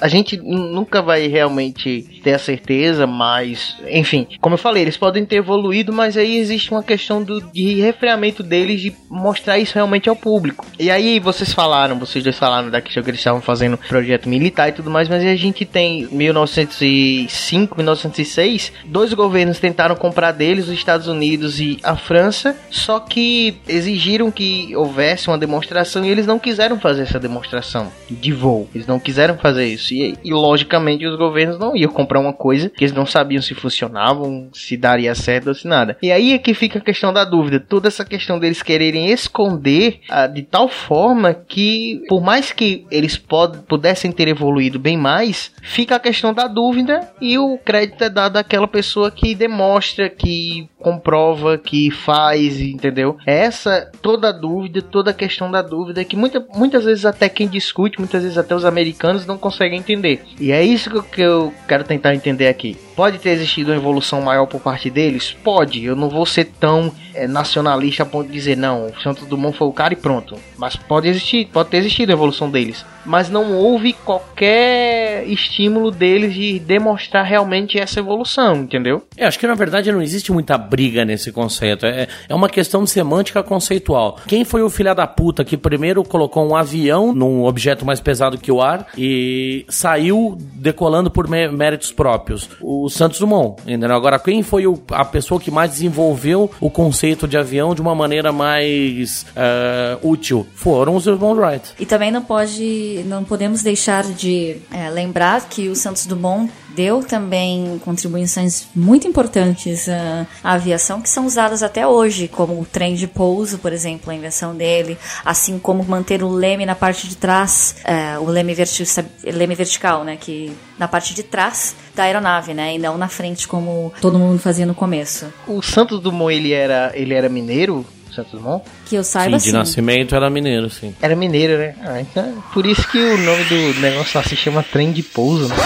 [0.00, 5.24] A gente nunca vai realmente ter a certeza, mas, enfim, como eu falei, eles podem
[5.24, 10.08] ter evoluído, mas aí existe uma questão do, de refreamento deles de mostrar isso realmente
[10.08, 10.66] ao público.
[10.78, 14.68] E aí vocês falaram, vocês dois falaram da questão que eles estavam fazendo projeto militar
[14.68, 20.74] e tudo mais, mas a gente tem 1905, 1906, dois governos tentaram comprar deles, os
[20.74, 26.38] Estados Unidos e a França, só que exigiram que houvesse uma demonstração e eles não
[26.38, 28.68] quiseram fazer essa demonstração de voo.
[28.74, 29.94] Eles não quiseram fazer isso.
[29.94, 33.54] E, e logicamente os governos não iam comprar uma coisa que eles não sabiam se
[33.54, 35.96] funcionavam, se daria certo ou se nada.
[36.02, 37.60] E aí é que fica a questão da dúvida.
[37.60, 43.20] Toda essa questão deles quererem esconder ah, de tal forma que, por mais que eles
[43.68, 48.66] pudessem ter evoluído bem mais, fica questão da dúvida e o crédito é dado àquela
[48.66, 53.16] pessoa que demonstra, que comprova, que faz, entendeu?
[53.26, 58.22] Essa toda dúvida, toda questão da dúvida que muita, muitas vezes até quem discute, muitas
[58.22, 60.22] vezes até os americanos não conseguem entender.
[60.40, 62.76] E é isso que eu quero tentar entender aqui.
[63.00, 65.34] Pode ter existido uma evolução maior por parte deles?
[65.42, 65.82] Pode.
[65.82, 69.56] Eu não vou ser tão é, nacionalista a ponto de dizer não, o Santos Dumont
[69.56, 70.36] foi o cara e pronto.
[70.58, 72.84] Mas pode existir, pode ter existido a evolução deles.
[73.06, 79.02] Mas não houve qualquer estímulo deles de demonstrar realmente essa evolução, entendeu?
[79.16, 81.86] Eu acho que na verdade não existe muita briga nesse conceito.
[81.86, 84.18] É, é uma questão semântica conceitual.
[84.26, 88.36] Quem foi o filho da puta que primeiro colocou um avião num objeto mais pesado
[88.36, 92.50] que o ar e saiu decolando por méritos próprios?
[92.60, 93.94] O Santos Dumont, entendeu?
[93.94, 97.94] Agora, quem foi o, a pessoa que mais desenvolveu o conceito de avião de uma
[97.94, 100.46] maneira mais uh, útil?
[100.54, 101.74] Foram os irmãos Wright.
[101.78, 107.02] E também não pode, não podemos deixar de é, lembrar que o Santos Dumont deu
[107.02, 112.94] também contribuições muito importantes à, à, aviação que são usadas até hoje, como o trem
[112.94, 117.16] de pouso, por exemplo, a invenção dele, assim como manter o leme na parte de
[117.16, 118.84] trás, é, o leme, verti
[119.24, 123.46] leme vertical, né, que na parte de trás da aeronave, né, e não na frente
[123.46, 125.26] como todo mundo fazia no começo.
[125.46, 127.84] O Santos Dumont ele era ele era mineiro?
[128.14, 128.64] Santos Dumont?
[128.86, 129.44] Que eu saiba, sim.
[129.44, 129.56] de sim.
[129.56, 130.94] nascimento era mineiro, sim.
[131.00, 131.74] Era mineiro, né?
[131.82, 135.48] Ah, então, por isso que o nome do negócio lá se chama trem de pouso,
[135.48, 135.56] né?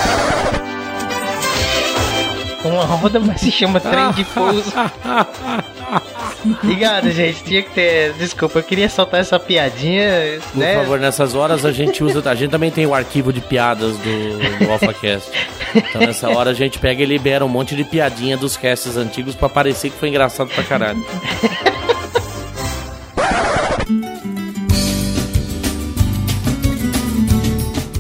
[2.71, 4.73] Uma roda, mas se chama trem de pouso.
[6.63, 7.43] Obrigado, gente.
[7.45, 8.13] Tinha que ter.
[8.15, 10.41] Desculpa, eu queria soltar essa piadinha.
[10.53, 10.75] Por né?
[10.77, 12.23] favor, nessas horas a gente usa.
[12.29, 15.31] A gente também tem o arquivo de piadas do, do AlphaCast.
[15.75, 19.35] Então nessa hora a gente pega e libera um monte de piadinha dos casts antigos
[19.35, 21.05] pra parecer que foi engraçado pra caralho.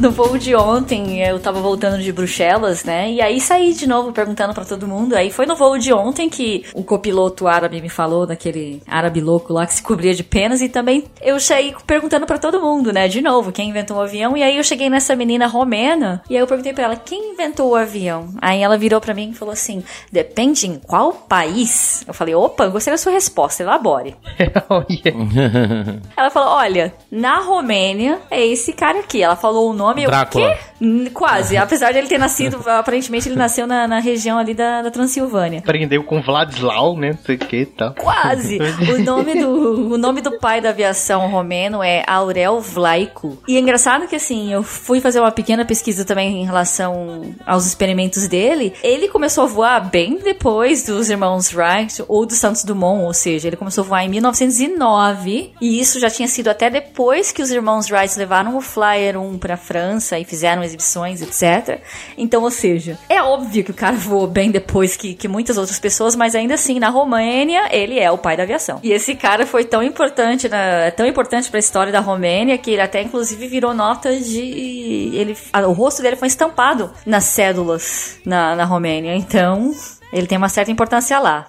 [0.05, 3.11] No voo de ontem, eu tava voltando de Bruxelas, né?
[3.11, 5.17] E aí saí de novo perguntando para todo mundo.
[5.17, 9.55] Aí foi no voo de ontem que o copiloto árabe me falou, daquele árabe louco
[9.55, 10.61] lá que se cobria de penas.
[10.61, 13.09] E também eu saí perguntando para todo mundo, né?
[13.09, 14.37] De novo, quem inventou o avião.
[14.37, 16.23] E aí eu cheguei nessa menina romena.
[16.29, 18.29] E aí eu perguntei para ela, quem inventou o avião?
[18.43, 22.05] Aí ela virou para mim e falou assim: depende em qual país.
[22.07, 24.17] Eu falei, opa, gostei da sua resposta, elabore.
[26.15, 29.23] ela falou: olha, na Romênia é esse cara aqui.
[29.23, 30.07] Ela falou o nome nome.
[30.07, 30.51] Drácula.
[30.81, 31.11] O quê?
[31.13, 31.57] Quase.
[31.57, 35.61] Apesar de ele ter nascido, aparentemente ele nasceu na, na região ali da, da Transilvânia.
[35.61, 37.11] Aprendeu com Vladislau, né?
[37.13, 37.95] Não sei o que tal.
[37.95, 38.59] Quase.
[38.95, 43.39] O nome, do, o nome do pai da aviação romeno é Aurel Vlaico.
[43.49, 47.67] E é engraçado que assim, eu fui fazer uma pequena pesquisa também em relação aos
[47.67, 48.75] experimentos dele.
[48.83, 53.49] Ele começou a voar bem depois dos irmãos Wright ou do Santos Dumont, ou seja,
[53.49, 57.51] ele começou a voar em 1909 e isso já tinha sido até depois que os
[57.51, 59.84] irmãos Wright levaram o Flyer 1 para França
[60.19, 61.81] E fizeram exibições, etc.
[62.17, 65.79] Então, ou seja, é óbvio que o cara voou bem depois que, que muitas outras
[65.79, 68.81] pessoas, mas ainda assim, na Romênia, ele é o pai da aviação.
[68.83, 72.71] E esse cara foi tão importante, na, tão importante para a história da Romênia que
[72.71, 75.11] ele até inclusive virou nota de.
[75.15, 79.15] Ele, o rosto dele foi estampado nas cédulas na, na Romênia.
[79.15, 79.73] Então,
[80.13, 81.49] ele tem uma certa importância lá.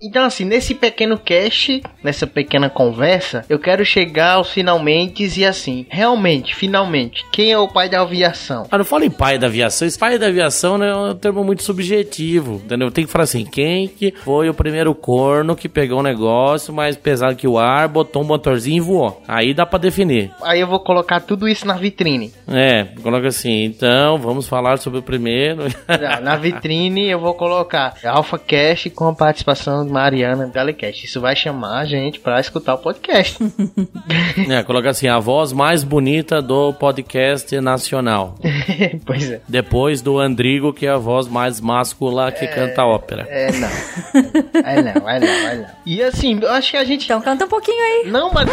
[0.00, 5.86] Então, assim, nesse pequeno cast, nessa pequena conversa, eu quero chegar aos finalmente e assim,
[5.88, 8.64] realmente, finalmente, quem é o pai da aviação?
[8.70, 11.42] Ah, não fala em pai da aviação, esse pai da aviação né, é um termo
[11.42, 12.92] muito subjetivo, entendeu?
[12.92, 16.96] Tem que falar assim, quem que foi o primeiro corno que pegou um negócio mais
[16.96, 19.20] pesado que o ar, botou um motorzinho e voou?
[19.26, 20.30] Aí dá para definir.
[20.42, 22.32] Aí eu vou colocar tudo isso na vitrine.
[22.46, 25.64] É, coloca assim, então, vamos falar sobre o primeiro.
[26.22, 31.06] na vitrine eu vou colocar Alpha Cash com a participação Mariana Galecast.
[31.06, 33.38] Isso vai chamar a gente pra escutar o podcast.
[34.48, 38.36] é, coloca assim, a voz mais bonita do podcast nacional.
[39.04, 39.40] pois é.
[39.48, 43.26] Depois do Andrigo, que é a voz mais máscula que é, canta ópera.
[43.28, 43.68] É, não.
[44.64, 45.66] é não, é não, é não.
[45.86, 47.04] E assim, eu acho que a gente...
[47.04, 48.10] Então canta um pouquinho aí.
[48.10, 48.48] Não, mas...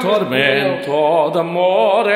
[0.00, 2.10] Tormento d'amore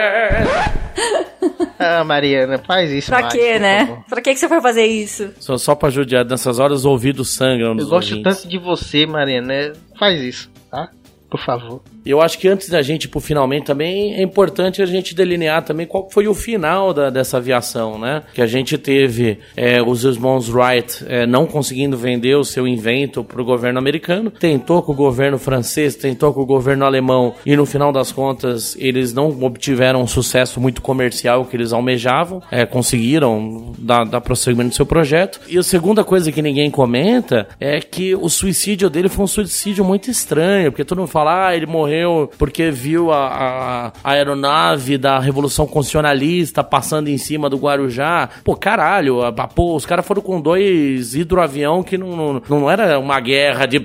[1.78, 3.08] ah, Mariana, faz isso.
[3.08, 3.86] Pra mais, quê, né?
[3.86, 4.04] Favor.
[4.08, 5.30] Pra que, você foi fazer isso?
[5.38, 7.76] Só, só pra judiar nessas horas, os ouvidos sangram.
[7.78, 8.22] Eu gosto ouvintes.
[8.22, 9.72] tanto de você, Mariana.
[9.98, 10.90] Faz isso, tá?
[11.30, 11.82] Por favor.
[12.10, 15.62] Eu acho que antes da gente ir pro finalmente também é importante a gente delinear
[15.62, 18.22] também qual foi o final da, dessa aviação, né?
[18.34, 23.24] Que a gente teve é, os irmãos Wright é, não conseguindo vender o seu invento
[23.24, 27.64] pro governo americano, tentou com o governo francês, tentou com o governo alemão e no
[27.64, 33.72] final das contas eles não obtiveram um sucesso muito comercial que eles almejavam, é, conseguiram
[33.78, 35.40] dar, dar prosseguimento no seu projeto.
[35.48, 39.84] E a segunda coisa que ninguém comenta é que o suicídio dele foi um suicídio
[39.84, 41.93] muito estranho, porque todo mundo fala, ah, ele morreu
[42.38, 48.28] porque viu a, a, a aeronave da Revolução Constitucionalista passando em cima do Guarujá.
[48.42, 52.98] Pô, caralho, a, pô, os caras foram com dois hidroavião que não, não, não era
[52.98, 53.82] uma guerra de...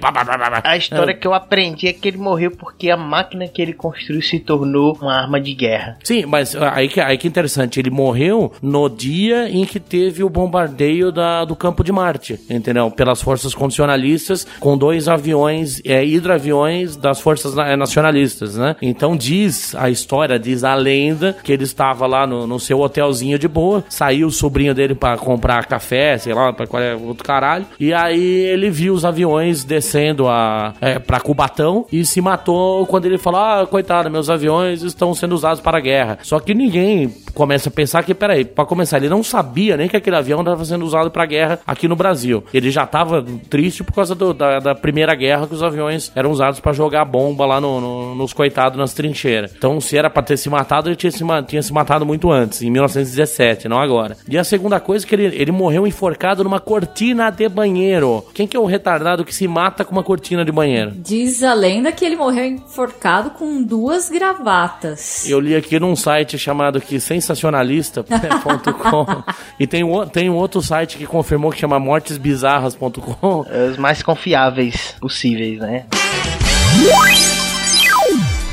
[0.64, 1.16] A história é.
[1.16, 4.98] que eu aprendi é que ele morreu porque a máquina que ele construiu se tornou
[5.02, 5.98] uma arma de guerra.
[6.04, 10.24] Sim, mas aí que, aí que é interessante, ele morreu no dia em que teve
[10.24, 12.90] o bombardeio da, do campo de Marte, entendeu?
[12.92, 17.54] Pelas forças constitucionalistas, com dois aviões, é, hidroaviões das forças
[18.00, 18.76] nacionalistas, né?
[18.82, 23.38] Então diz a história, diz a lenda, que ele estava lá no, no seu hotelzinho
[23.38, 27.24] de boa, saiu o sobrinho dele para comprar café, sei lá, pra qual é outro
[27.24, 32.86] caralho, e aí ele viu os aviões descendo a, é, pra Cubatão e se matou
[32.88, 36.20] quando ele falou: Ah, coitado, meus aviões estão sendo usados para a guerra.
[36.24, 39.98] Só que ninguém começa a pensar que, peraí, para começar, ele não sabia nem que
[39.98, 42.44] aquele avião estava sendo usado para guerra aqui no Brasil.
[42.54, 46.32] Ele já estava triste por causa do, da, da, primeira guerra que os aviões eram
[46.32, 49.54] usados para jogar bomba lá no, no, nos coitados nas trincheiras.
[49.56, 52.62] Então, se era para ter se matado, ele tinha se, tinha se matado muito antes,
[52.62, 54.18] em 1917, não agora.
[54.28, 58.26] E a segunda coisa é que ele, ele morreu enforcado numa cortina de banheiro.
[58.34, 60.92] Quem que é o retardado que se mata com uma cortina de banheiro?
[60.96, 65.30] Diz a lenda que ele morreu enforcado com duas gravatas.
[65.30, 69.24] Eu li aqui num site chamado que sensacionalista.com
[69.60, 73.46] e tem um, tem um outro site que confirmou que chama mortesbizarras.com.
[73.50, 75.86] É os mais confiáveis possíveis, né?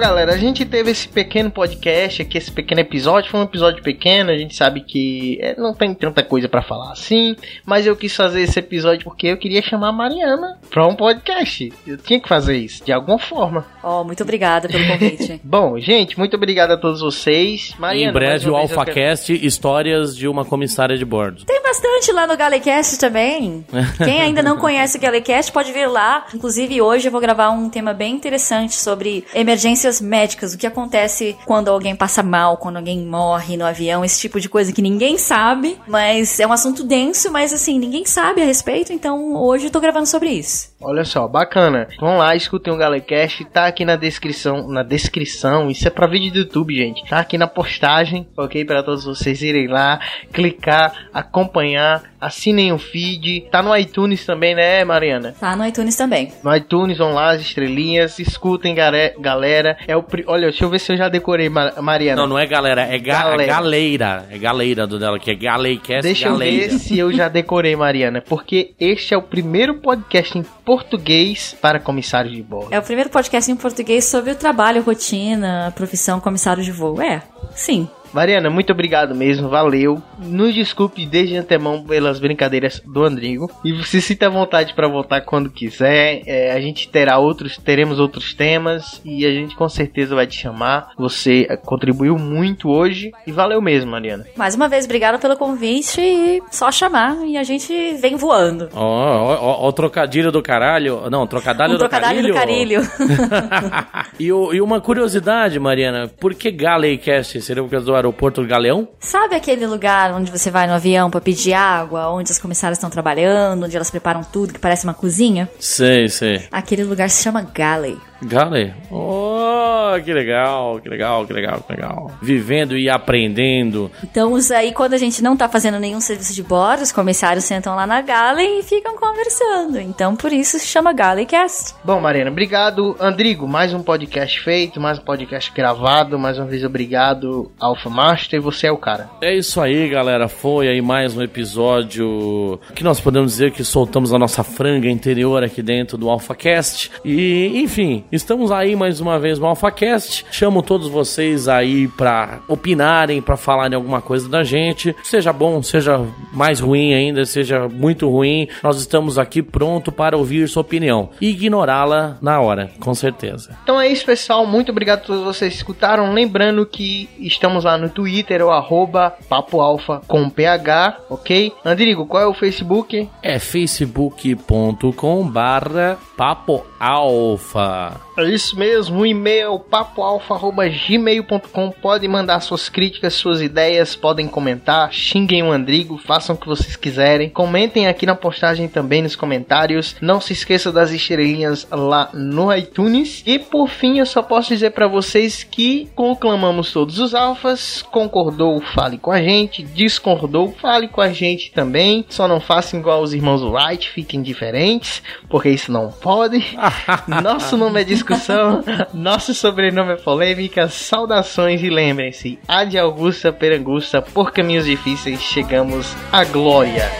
[0.00, 3.30] Galera, a gente teve esse pequeno podcast aqui, esse pequeno episódio.
[3.30, 6.92] Foi um episódio pequeno, a gente sabe que é, não tem tanta coisa para falar
[6.92, 7.36] assim.
[7.66, 11.70] Mas eu quis fazer esse episódio porque eu queria chamar a Mariana pra um podcast.
[11.86, 13.66] Eu tinha que fazer isso, de alguma forma.
[13.84, 15.38] Oh, muito obrigada pelo convite.
[15.44, 17.74] Bom, gente, muito obrigado a todos vocês.
[17.78, 19.46] Mariana, em breve o AlphaCast, quero...
[19.46, 21.44] histórias de uma comissária de bordo.
[21.44, 23.66] Tem bastante lá no Galecast também.
[24.02, 26.24] Quem ainda não conhece o Galecast pode vir lá.
[26.34, 31.34] Inclusive, hoje eu vou gravar um tema bem interessante sobre emergências médicas, o que acontece
[31.46, 35.16] quando alguém passa mal, quando alguém morre no avião, esse tipo de coisa que ninguém
[35.16, 39.70] sabe, mas é um assunto denso, mas assim, ninguém sabe a respeito, então hoje eu
[39.70, 40.68] tô gravando sobre isso.
[40.82, 41.88] Olha só, bacana.
[41.98, 46.32] Vão lá, escutem o Galecast, tá aqui na descrição, na descrição, isso é pra vídeo
[46.32, 47.08] do YouTube, gente.
[47.08, 48.64] Tá aqui na postagem, ok?
[48.64, 50.00] Para todos vocês irem lá,
[50.32, 53.48] clicar, acompanhar, assinem o feed.
[53.50, 55.34] Tá no iTunes também, né, Mariana?
[55.38, 56.32] Tá no iTunes também.
[56.42, 59.76] No iTunes, vão lá, as estrelinhas, escutem, galera.
[59.86, 62.20] É o, olha, deixa eu ver se eu já decorei, Mariana.
[62.22, 63.42] Não, não é galera, é, ga galera.
[63.42, 64.26] é galeira.
[64.30, 66.64] É galeira do dela, que é Galeicast Deixa galeira.
[66.64, 71.56] eu ver se eu já decorei, Mariana, porque este é o primeiro podcast em português
[71.60, 72.72] para comissário de bordo.
[72.72, 77.00] É o primeiro podcast em português sobre o trabalho, rotina, profissão comissário de voo.
[77.00, 77.22] É,
[77.54, 77.88] sim.
[78.12, 80.02] Mariana, muito obrigado mesmo, valeu.
[80.18, 83.50] Nos desculpe desde antemão pelas brincadeiras do Andrigo.
[83.64, 86.22] E você sinta vontade para voltar quando quiser.
[86.26, 90.36] É, a gente terá outros, teremos outros temas e a gente com certeza vai te
[90.36, 90.90] chamar.
[90.98, 94.26] Você contribuiu muito hoje e valeu mesmo, Mariana.
[94.36, 98.68] Mais uma vez, obrigada pelo convite e só chamar e a gente vem voando.
[98.74, 101.08] Ó, ó, ó, o trocadilho do caralho.
[101.10, 102.82] Não, trocadilho um do trocadilho carilho.
[102.82, 104.10] do carilho.
[104.18, 107.40] e, e uma curiosidade, Mariana, por que Galecast?
[107.40, 108.88] Seria por causa do aeroporto Galeão?
[108.98, 112.90] Sabe aquele lugar onde você vai no avião para pedir água, onde as comissárias estão
[112.90, 115.48] trabalhando, onde elas preparam tudo, que parece uma cozinha?
[115.58, 116.46] Sei, sei.
[116.50, 117.98] Aquele lugar se chama Galley.
[118.22, 118.74] Gale.
[118.90, 122.10] Oh, que legal, que legal, que legal, que legal.
[122.20, 123.90] Vivendo e aprendendo.
[124.02, 127.74] Então, aí quando a gente não tá fazendo nenhum serviço de bordo, os comissários sentam
[127.74, 129.80] lá na Gale e ficam conversando.
[129.80, 131.74] Então, por isso se chama Galecast.
[131.84, 132.96] Bom, Mariana, obrigado.
[133.00, 136.18] Andrigo, mais um podcast feito, mais um podcast gravado.
[136.18, 138.40] Mais uma vez, obrigado, Alpha Master.
[138.42, 139.08] Você é o cara.
[139.20, 140.28] É isso aí, galera.
[140.28, 145.42] Foi aí mais um episódio que nós podemos dizer que soltamos a nossa franga interior
[145.42, 146.90] aqui dentro do AlphaCast.
[147.04, 150.26] E, enfim, Estamos aí mais uma vez no AlphaCast.
[150.32, 154.96] Chamo todos vocês aí para opinarem, para falarem alguma coisa da gente.
[155.04, 158.48] Seja bom, seja mais ruim ainda, seja muito ruim.
[158.64, 163.56] Nós estamos aqui pronto para ouvir sua opinião e ignorá-la na hora, com certeza.
[163.62, 164.44] Então é isso, pessoal.
[164.44, 166.12] Muito obrigado a todos vocês que escutaram.
[166.12, 171.52] Lembrando que estamos lá no Twitter, o arroba Papo Alfa com PH, ok?
[171.64, 173.08] Andrigo, qual é o Facebook?
[173.22, 177.99] É facebook.com barra Papo Alfa.
[178.16, 181.70] É isso mesmo, o e-mail papoalfa.gmail.com.
[181.70, 186.76] Pode mandar suas críticas, suas ideias, podem comentar, xinguem o Andrigo, façam o que vocês
[186.76, 187.30] quiserem.
[187.30, 189.96] Comentem aqui na postagem também nos comentários.
[190.00, 193.22] Não se esqueça das estrelinhas lá no iTunes.
[193.24, 197.82] E por fim, eu só posso dizer para vocês que conclamamos todos os alfas.
[197.82, 199.62] Concordou, fale com a gente.
[199.62, 202.04] Discordou, fale com a gente também.
[202.08, 206.44] Só não façam igual os irmãos Wright, fiquem diferentes, porque isso não pode pode.
[207.22, 208.62] Nosso nome é discussão.
[208.94, 210.68] Nosso sobrenome é polêmica.
[210.68, 216.90] Saudações e lembrem-se: a de Augusta Perangusta, por caminhos difíceis, chegamos à glória.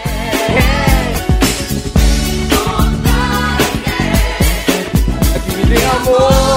[5.35, 6.50] Aqui me tem amor.